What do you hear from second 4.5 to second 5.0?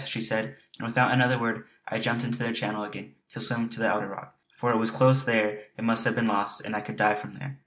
for it was